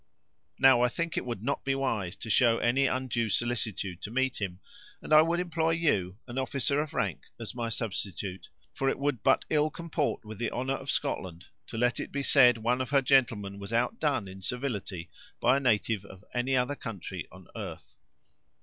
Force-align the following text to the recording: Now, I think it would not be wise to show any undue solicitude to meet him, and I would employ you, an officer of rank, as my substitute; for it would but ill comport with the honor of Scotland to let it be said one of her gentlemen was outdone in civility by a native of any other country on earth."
Now, 0.57 0.81
I 0.81 0.87
think 0.87 1.15
it 1.15 1.27
would 1.27 1.43
not 1.43 1.63
be 1.63 1.75
wise 1.75 2.15
to 2.15 2.29
show 2.31 2.57
any 2.57 2.87
undue 2.87 3.29
solicitude 3.29 4.01
to 4.01 4.09
meet 4.09 4.41
him, 4.41 4.59
and 4.99 5.13
I 5.13 5.21
would 5.21 5.39
employ 5.39 5.73
you, 5.73 6.17
an 6.27 6.39
officer 6.39 6.81
of 6.81 6.95
rank, 6.95 7.25
as 7.39 7.53
my 7.53 7.69
substitute; 7.69 8.49
for 8.73 8.89
it 8.89 8.97
would 8.97 9.21
but 9.21 9.45
ill 9.51 9.69
comport 9.69 10.25
with 10.25 10.39
the 10.39 10.49
honor 10.49 10.73
of 10.73 10.89
Scotland 10.89 11.45
to 11.67 11.77
let 11.77 11.99
it 11.99 12.11
be 12.11 12.23
said 12.23 12.57
one 12.57 12.81
of 12.81 12.89
her 12.89 13.03
gentlemen 13.03 13.59
was 13.59 13.71
outdone 13.73 14.27
in 14.27 14.41
civility 14.41 15.11
by 15.39 15.57
a 15.57 15.59
native 15.59 16.03
of 16.05 16.25
any 16.33 16.57
other 16.57 16.75
country 16.75 17.27
on 17.31 17.47
earth." 17.55 17.93